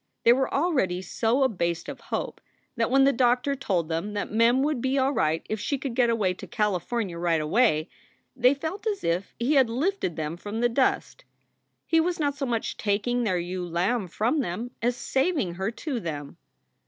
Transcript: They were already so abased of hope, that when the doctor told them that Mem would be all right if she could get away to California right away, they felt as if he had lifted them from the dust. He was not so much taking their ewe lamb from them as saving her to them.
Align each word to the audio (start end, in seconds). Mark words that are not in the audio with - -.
They 0.23 0.33
were 0.33 0.51
already 0.51 1.03
so 1.03 1.43
abased 1.43 1.87
of 1.87 1.99
hope, 1.99 2.41
that 2.75 2.89
when 2.89 3.03
the 3.03 3.13
doctor 3.13 3.53
told 3.55 3.87
them 3.87 4.13
that 4.13 4.31
Mem 4.31 4.63
would 4.63 4.81
be 4.81 4.97
all 4.97 5.11
right 5.11 5.45
if 5.47 5.59
she 5.59 5.77
could 5.77 5.93
get 5.93 6.09
away 6.09 6.33
to 6.33 6.47
California 6.47 7.19
right 7.19 7.39
away, 7.39 7.87
they 8.35 8.55
felt 8.55 8.87
as 8.87 9.03
if 9.03 9.35
he 9.37 9.53
had 9.53 9.69
lifted 9.69 10.15
them 10.15 10.37
from 10.37 10.59
the 10.59 10.69
dust. 10.69 11.23
He 11.85 11.99
was 11.99 12.19
not 12.19 12.33
so 12.35 12.47
much 12.47 12.77
taking 12.77 13.21
their 13.25 13.37
ewe 13.37 13.63
lamb 13.67 14.07
from 14.07 14.39
them 14.39 14.71
as 14.81 14.95
saving 14.97 15.53
her 15.53 15.69
to 15.69 15.99
them. 15.99 16.37